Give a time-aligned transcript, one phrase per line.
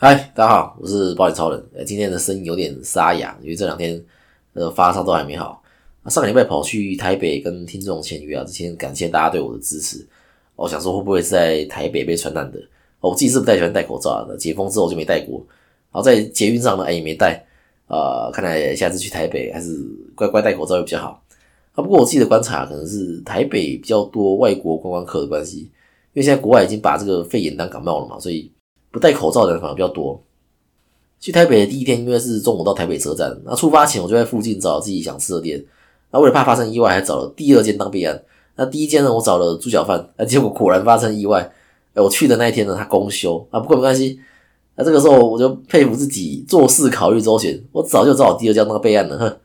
[0.00, 1.60] 嗨，大家好，我是保险超人。
[1.74, 4.00] 呃，今天的声音有点沙哑，因为这两天
[4.52, 5.60] 呃发烧都还没好。
[6.06, 10.06] 上个礼拜跑去台北跟听众签约啊，之前感谢大家对我的支持。
[10.54, 12.60] 我想说会不会是在台北被传染的？
[13.00, 15.44] 我自己是不太喜欢戴口罩的，解封之后就没戴过。
[15.90, 17.44] 然后在捷运上呢，哎也没戴。
[17.88, 21.20] 啊，看来下次去台北还是乖乖戴口罩会比较好。
[21.72, 28.48] 啊，不过我自己的观察可能是台北比较多外国观光客的关系，因为现在国外已经把这个肺炎当感冒了嘛，所以。
[28.90, 30.22] 不戴口罩的人反而比较多。
[31.20, 35.64] 去台北的第一天，因为是中午到台北车站，那出发前我就在附近找自己想吃的店。
[36.12, 38.22] 那为了怕发生意外，还找了第二间当备案。
[38.54, 41.50] 那第一间呢，我找了猪脚饭，那结果果然发生意外。
[41.94, 44.20] 哎，我去的那一天呢，他公休啊，不过没关系。
[44.76, 49.18] 那这个时候我就佩服自己做事考虑周全，我早就找好第二家当备案了。
[49.18, 49.36] 哼，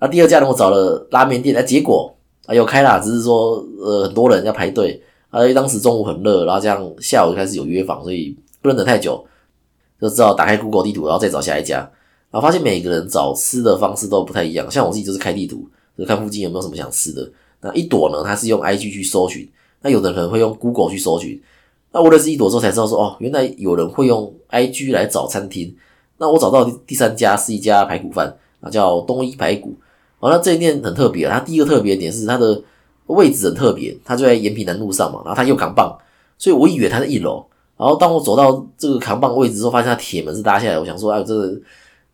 [0.00, 8.34] 那第二家呢，我找了拉面店，哎，结果啊有开啦，只是说呃很多人要排队，啊因为当时中午很热，然后这样下午就开始有约访，所以。
[8.62, 9.26] 不能等太久，
[10.00, 11.78] 就知道打开 Google 地图，然后再找下一家，
[12.30, 14.70] 然后发现每个人找吃的方式都不太一样。
[14.70, 15.68] 像我自己就是开地图，
[15.98, 17.30] 就看附近有没有什么想吃的。
[17.60, 19.46] 那一朵呢，它是用 IG 去搜寻，
[19.82, 21.40] 那有的人可能会用 Google 去搜寻。
[21.92, 25.76] 那我认识一朵之后才知道说，哦，原来有人会用 IG 来找餐厅。
[26.18, 29.74] 那我找到第三家是一家排骨饭，啊，叫东一排骨。
[30.20, 32.62] 哦，那这一店很特别，它第一个特别点是它的
[33.06, 35.98] 位置很特别，它就在延平南路上嘛，然后它又扛棒，
[36.38, 37.44] 所以我以为它在一楼。
[37.82, 40.78] 然后当我走到这个扛棒位置之后，发现它铁门是搭下来。
[40.78, 41.60] 我想说，哎，这个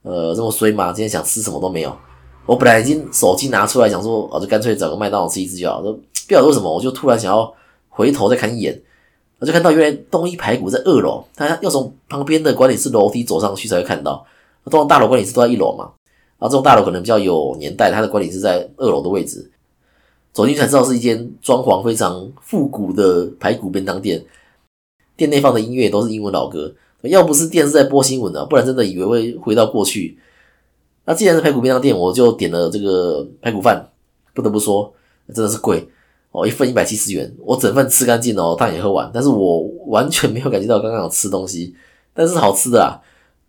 [0.00, 0.94] 呃这么衰吗？
[0.94, 1.94] 今天想吃什么都没有。
[2.46, 5.82] 我本来已经手机拿出来想说，我就干脆找个麦当劳吃一次就好。
[5.82, 7.52] 了不晓得为什么，我就突然想要
[7.90, 8.80] 回头再看一眼，
[9.40, 14.24] 我就看到原来东一排骨在二楼，他要从旁边的管理室楼梯走上去才会看到。
[14.64, 15.90] 通常大楼管理室都在一楼嘛，
[16.38, 19.50] 然后这种大楼可能比较有年代，它的管理室在二楼的位置。
[20.32, 24.24] 走进去才知道是一间装潢非常复古的排骨便当店。
[25.18, 30.16] 店内放的音乐都是英文老歌，要不是电视在播新闻的，不然真的以为会回到过去。
[31.04, 33.86] 那既然是排骨便当店，我就点了这个排骨饭。
[34.34, 34.94] 不得不说，
[35.34, 35.84] 真的是贵
[36.30, 41.74] 哦，一份一百七十元，我整份吃干净哦，汤也喝完，但是我完全没有感觉到刚刚有吃东西，
[42.14, 43.02] 但是好吃的啊！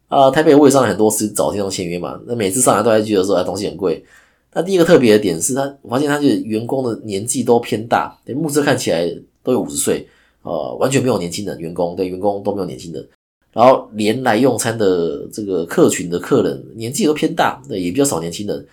[0.07, 4.03] 啊，台北我也上了很多次找听众签约嘛，那每次上来都还觉得说哎东西很贵。
[4.51, 9.07] 那第一个特别的点是他，我发现他就员工的年纪都偏大，目测看起来
[9.43, 10.07] 都有五十岁。
[10.49, 13.07] 呃，完全没有年轻人，员工对员工都没有年轻人，
[13.53, 18.67] 然后连来用餐的这个客群的客人年纪都偏大，对，也比较少年轻人，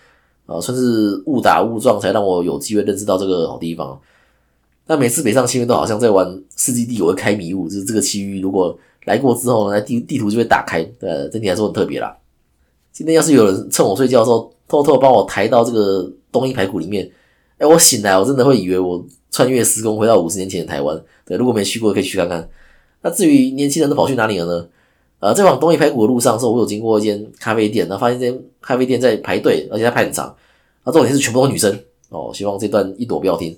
[0.47, 3.99] 啊，算是误打误撞才让我有机会认识到这个好地方。
[4.87, 12.17] 那每次北上签约都好像在玩世纪地，我会开迷雾，就是这个区域如果来过之后呢，地地图就会打开，呃，整体来说很特别啦。
[12.91, 17.07] 今天要是有人趁我睡觉的时候偷偷帮我抬到这个东一排骨里面，
[17.59, 19.05] 哎，我醒来我真的会以为我。
[19.29, 22.49] 穿越时空回到五十年前的台湾，对，如果没去过可以去看看。
[23.01, 24.67] 那至于年轻人都跑去哪里了呢？
[25.19, 30.33] 呃，在往东一排骨的路上的时候，我有经过一间咖啡店，然后发现这间咖啡店在排队，而且它排很长。
[30.85, 31.77] 那重点是全部都是女生
[32.09, 32.31] 哦。
[32.33, 33.57] 希望这段一朵不要听，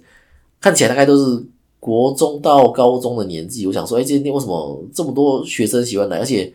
[0.59, 1.45] 看起来大概都是
[1.79, 3.67] 国中到高中的年纪。
[3.67, 6.17] 我想说，哎，这间店为什么这么多学生喜欢来？
[6.17, 6.51] 而且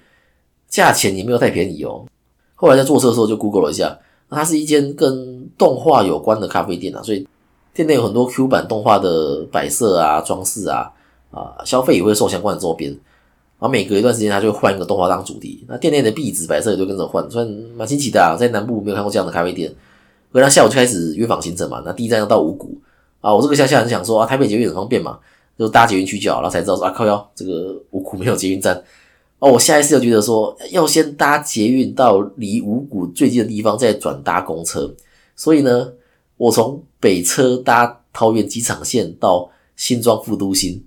[0.69, 2.05] 价钱也没有太便宜哦。
[2.55, 3.99] 后来在坐车的时候就 Google 了一下，
[4.29, 7.27] 那它是一间跟动画有关的咖啡店啊，所以。
[7.75, 10.89] 店内有很多 Q 版动画的摆设啊、装饰啊，
[11.35, 12.91] 啊，消费也会受相关的周边。
[12.91, 15.65] 然后每隔一段时间，他就会换一个动画当主题。
[15.67, 17.47] 那店内的壁纸摆设也就跟着换，算
[17.77, 18.37] 蛮新奇的啊。
[18.39, 19.73] 在南部没有看过这样的咖啡店。
[20.33, 21.83] 所以，他下午就开始约访行程嘛。
[21.85, 22.79] 那第一站要到五谷
[23.21, 25.19] 啊，我这个乡下人想说啊，台北捷运很方便嘛，
[25.59, 26.41] 就搭捷运去就好。
[26.41, 28.83] 然后才知道说啊，靠腰这个五谷没有捷运站。
[29.39, 34.95] 哦，我下一次就觉得说要先搭捷运到离五谷最近的地方，再转搭公车。
[35.37, 35.93] 所以呢。
[36.37, 40.85] 我从北车搭桃园机场线到新庄副都心，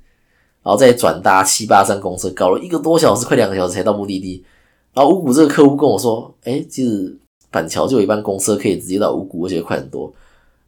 [0.67, 4.44] 然后再转搭七八三公车，搞了一个多小时，快两个小时才到目的地。
[4.94, 7.17] 然后五谷这个客户跟我说：“哎，其实
[7.50, 10.11] 板桥就有一班公车可以直接到五谷，而且快很多。”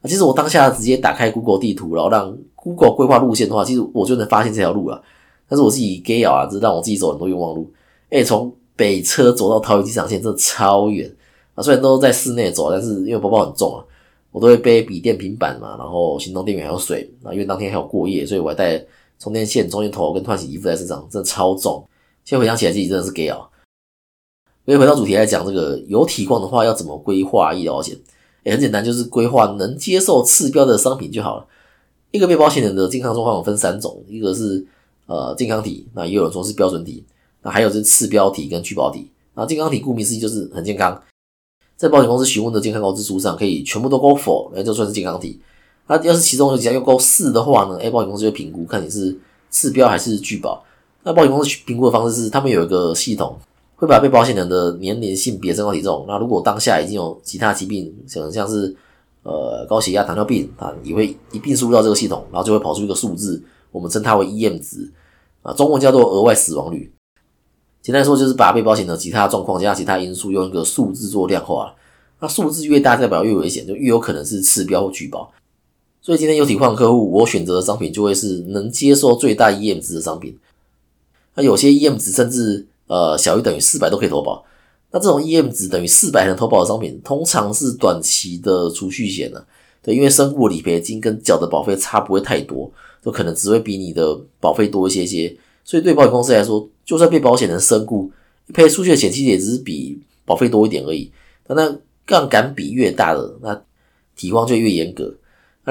[0.01, 5.03] 啊，其实我当下直接打开 Google 地图，然后让 Google 规划路线的话，其实我就能发现这条路了。
[5.49, 7.69] 但是我自己 gay 啊，就是让我自己走很多冤枉路。
[8.09, 11.13] 哎，从北车走到桃园机场线，真的超远
[11.55, 11.61] 啊！
[11.61, 13.83] 虽然都在室内走，但是因为包包很重啊。
[14.31, 18.81] 我都会背笔电、平板嘛，然后行动电源还有水啊，因为当天还有过夜，所以我还带
[19.19, 21.85] 充电线、充电头跟换洗衣服在身上，真的超重。
[22.23, 23.37] 现在回想起来，自己真的是 gay 啊。
[24.65, 27.97] 所以回到主题来讲，这个有体况的话，要怎么规划医疗保险？
[28.43, 31.45] 也很简单，就是规划能接受次标的商品就好了。
[32.11, 34.65] 一个被保险人的健康状况分三种，一个是
[35.07, 37.03] 呃健康体，那也有人说是标准体，
[37.41, 39.11] 那还有是次标体跟拒保体。
[39.33, 41.01] 那健康体顾名思义就是很健康。
[41.75, 45.41] 在保险公司询问的健康告知书上，可以全部都勾否，那就算是健康体。
[45.89, 47.79] 那要是其中有几项又够四的话呢？
[47.81, 49.17] 哎，保险公司就评估看你是
[49.49, 50.63] 次标还是拒保。
[51.01, 53.35] 那保险公司评估的方式是，他们有一个系统，
[53.75, 56.05] 会把被保险人的年龄、性别、身高体重。
[56.07, 58.75] 那如果当下已经有其他疾病，可能像是
[59.23, 64.91] 呃高血压、糖尿病啊，也会一并输入到这个系统，然后就会跑出一个数字，我们称它为 EM 值
[65.41, 66.93] 啊，中文叫做额外死亡率。
[67.81, 71.73] 简单说就是把被保险的其他状况加上其他因素用一个数字做量化。
[72.19, 75.31] 那数字越大，代表越危险，就越有可能是次标或拒保。
[76.09, 80.35] 所以今天有体况客户，我选择的商品就会是能接受最大 EM 值的商品。
[81.35, 84.43] 那有些 EM 值甚至呃小于等于四百都可以投保。
[84.89, 89.45] 那这种 EM 值等于四百能投保的商品，通常是短期的储蓄险呢。
[89.83, 92.71] 对，因为身故理赔金跟缴的保费差不会太多，
[93.05, 95.37] 就可能只会比你的保费多一些些。
[95.63, 98.11] 所以对保险公司来说，就算被保险人身故
[98.51, 101.11] 赔出去的钱，其实也只是比保费多一点而已。
[101.45, 103.61] 那那杠杆比越大的，那
[104.15, 105.13] 体况就越严格。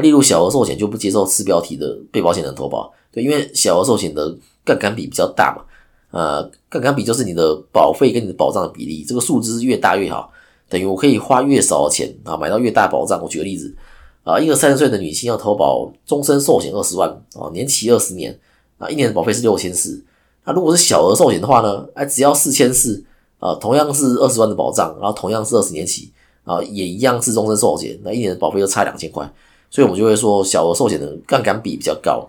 [0.00, 5.64] 例如小额寿险就不接受次标题的被保险人投保，对，因为小额寿险的杠杆比比较大嘛。
[6.10, 10.32] 呃，杠杆比就是你的保费跟你的保障的比例，这个数字越大越好，
[10.68, 13.22] 等于我可以花越少的钱啊，买到越大保障。
[13.22, 13.76] 我举个例子
[14.24, 18.38] 啊，一个三十岁的女性要投保终身寿险二十万啊，年期二十年
[18.78, 20.02] 啊，一年的保费是六千四。
[20.44, 23.04] 那如果是小额寿险的话呢，哎，只要四千四
[23.38, 26.10] 啊，同样是二十万的保障，然后同样是二十年期
[26.44, 29.30] 啊，也一样是终身寿险，那一年的保费就差两千块。
[29.70, 32.26] 所以我们就会说，小额寿险的杠杆比比较高，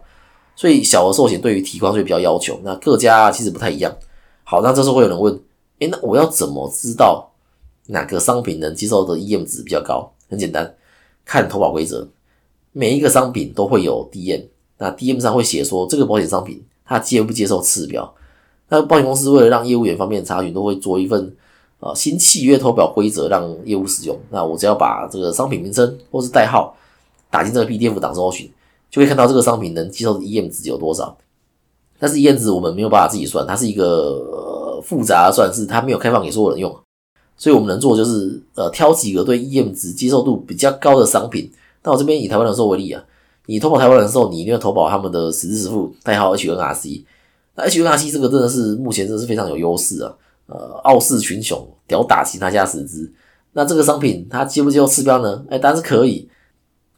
[0.56, 2.60] 所以小额寿险对于提款税比较要求。
[2.64, 3.96] 那各家其实不太一样。
[4.44, 5.40] 好，那这时候会有人问：
[5.80, 7.32] 诶，那我要怎么知道
[7.88, 10.12] 哪个商品能接受的 EM 值比较高？
[10.30, 10.76] 很简单，
[11.24, 12.08] 看投保规则，
[12.74, 14.46] 每一个商品都会有 DM，
[14.78, 18.14] 那 DM 上会写说这个保险商品它接不接受次标。
[18.68, 21.34] 那保险公司为了让业务员方便查询，都会做一份
[21.80, 24.20] 啊新契约投保规则让业务使用。
[24.30, 26.76] 那我只要把这个商品名称或是代号。
[27.32, 28.52] 打进这个 PDF 档搜寻，
[28.90, 31.18] 就会看到这个商品能接受的 EM 值有多少。
[32.00, 36.74] 但是 EM 值我们没有办法自己算，它是一个复杂的算式，它没有开放给所有人用。
[37.38, 41.52] 所以我们能做就是呃挑几个对 EM 值接受度比较高的商品。
[41.84, 43.04] 那我这边以台湾人寿为例啊，
[43.46, 47.04] 你投保台湾人寿，你一定要投保他们的实支实付代号 HNRC。
[47.56, 50.14] 那 HNRC 这个真的是目前真的是非常有优势啊，
[50.48, 53.12] 呃，傲视群雄，屌打其他家实支。
[53.54, 55.44] 那这个商品它接不接受次标呢？
[55.50, 56.30] 哎，当然是可以。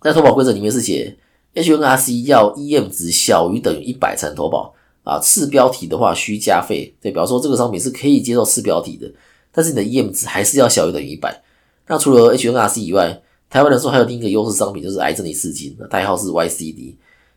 [0.02, 1.16] 在投保规则里面是写
[1.54, 5.20] ，HNRC 要 EM 值小于等于一百才能投保啊。
[5.20, 9.12] 次标题的话需加费，对，比方说这个商品是可以接受次标题的，
[9.52, 11.44] 但是你的 EM 值还是要小于等于一百。
[11.88, 16.96] 那除了 HNRC 以外，台湾人寿还有另一个优势商品就是癌症一次金，代号是 YCD。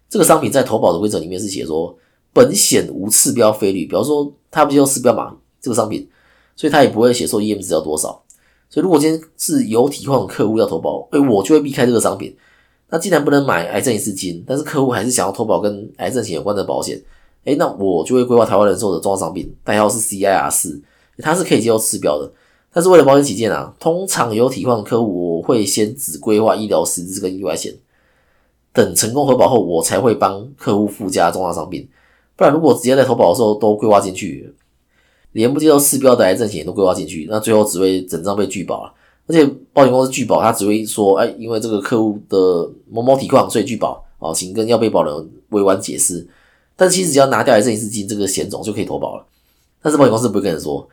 [0.09, 1.95] 这个商品在投保的规则里面是写说，
[2.33, 6.09] 本险无次标费率，比方说它不接受次标嘛，这个商品，
[6.57, 8.23] 所以它也不会写说 EM 值要多少。
[8.71, 12.35] 所以如果今天是有体况的客户要投保，哎，我就会避开这个商品。
[12.91, 17.03] 那既然不能买癌症一次金，但是客户还是想要投保跟癌症险有关的保险，
[17.45, 20.81] 诶，那我就会规划台湾人寿的重商品，代号是 CIR 四，
[21.19, 22.31] 它是可以接受次标的。
[22.73, 27.73] 但是为了保险起见啊，通常有体况的客户，我会先只规划医疗实质跟意外险，
[28.73, 31.89] 等成功核保后，我才会帮客户附加重大商品。
[32.37, 34.53] 不然如果直接在投保的时候都规划进去，
[35.33, 38.93] 连不接受次标的癌症险都规划进去，那最后只会整张被拒保了。
[39.27, 46.27] 而且保险公司拒保，他只会说：“哎，因为这个客户的某某体况，所以拒保。”哦，请跟要被保人委婉解释。
[46.77, 49.25] 但其实只要拿掉癌症一次金这个险种就可以投保了。
[49.83, 50.87] 但是保险公司不会跟人说，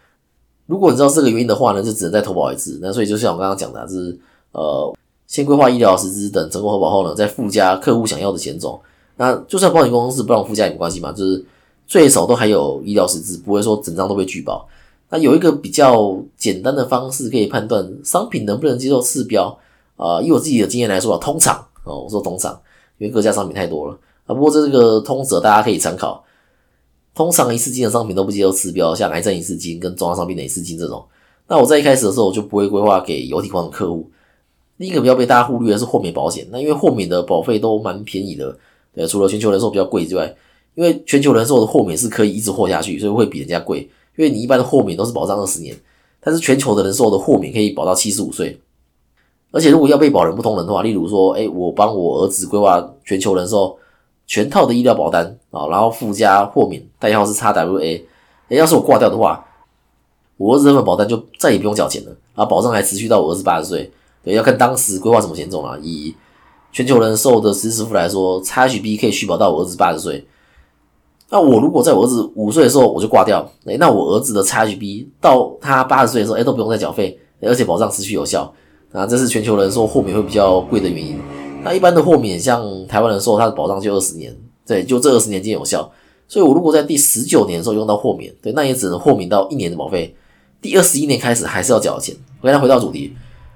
[0.65, 2.77] 如果你知道这个原因的话呢，就只能再投保一次。
[2.81, 4.19] 那所以就像我刚刚讲的，就是
[4.51, 4.93] 呃，
[5.27, 8.79] 先规划医疗实质，等成功投保后呢，再附加客户想要的险种。
[9.15, 11.45] 那就算保险公司不让附加也没关系嘛，就是
[11.87, 14.67] 最少都还有医疗实质，不会说整张都被拒保。
[15.11, 19.55] 那有一个比较简单的方式可以判断商品能不能接受次标
[19.97, 20.21] 啊。
[20.21, 22.59] 以我自己的经验来说啊，通常哦，我说通常，
[22.97, 24.33] 因为各家商品太多了啊。
[24.33, 26.23] 不过这个通则大家可以参考。
[27.13, 31.05] 通常一次金的商品都不接受次标，像癌症一次金跟重大伤病的一次金这种。
[31.49, 34.09] 那我在一开始的时候我就不会规划给有体矿的客户。
[34.77, 36.47] 另一个比较被大家忽略的是豁免保险。
[36.49, 38.57] 那因为豁免的保费都蛮便宜的，
[38.95, 40.33] 对，除了全球人寿比较贵之外，
[40.73, 43.89] 因为全球人寿的豁免是可以一直豁下去，所以会比人家贵。
[44.21, 45.75] 因为你一般的豁免都是保障二十年，
[46.19, 48.61] 但是全球的人寿的豁免可以保到七十五岁，
[49.49, 53.75] 而且如果要被保人不同人的话，例如说，哎，我帮我儿子规划全球人寿
[54.27, 58.03] 全套的医疗保单啊，然后附加豁免，代号是 XWA，
[58.49, 59.43] 哎，要是我挂掉的话，
[60.37, 63.91] 我儿子这份保单就再也不用缴钱了，啊，保障还持续到我儿子八十岁，
[64.23, 66.13] 对，要看当时规划什么险种啊，以
[66.71, 70.23] 全球人寿的实时付来说，XHB 可以续保到我儿子八十岁。
[71.31, 78.53] 那我如果在我儿子五岁的时候我就挂掉，哎，那我儿子的 XHB 到他八十岁的时候，哎，都不用再缴费，而且保障持续有效，
[78.91, 81.17] 啊，这是全球人寿豁免会比较贵的原因。
[81.63, 84.35] 那一般的豁免，像台湾人寿，它的保障就二十年，
[84.67, 85.89] 对，就这二十年间有效。
[86.27, 90.13] 所以我如果在第十九年的时候用到豁免，对，那也只能豁免到一年的保费，
[90.61, 92.13] 第二十一年开始还是要缴钱。
[92.41, 93.13] 回来回到主题，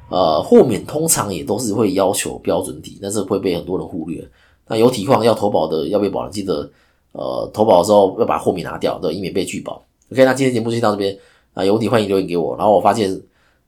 [0.09, 4.25] 呃，豁免通常也都是会要求标准体，但是会被很多人忽略。
[4.67, 6.69] 那有体况要投保的要被保人，记得
[7.15, 9.81] 呃投保的时候要把豁免拿掉，对，以免被拒保。
[10.11, 11.17] OK，那今天节目就到这边
[11.53, 12.55] 啊，有问题欢迎留言给我。
[12.57, 13.19] 然后我发现，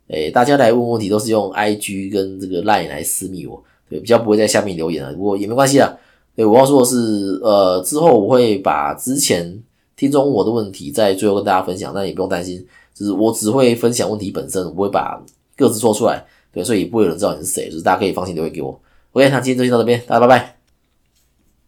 [0.07, 5.11] 诶，大家来问问题都是用 IG 跟这个 Line 来私密我，对，比较不会在下面留言啊。
[5.13, 5.91] 不过也没关系啊。
[6.35, 9.63] 对，我要说的是，呃，之后我会把之前
[9.95, 12.63] 听众我的问题在最后跟大家分享，但也不用担心，
[12.93, 15.19] 就是我只会分享问题本身，我不会把
[15.55, 16.23] 各自说出来。
[16.53, 18.79] 对，所以不会有人知道你是谁，就是大家可以放心留言给我。
[19.13, 20.56] OK，那今天就先到这边，大家拜拜。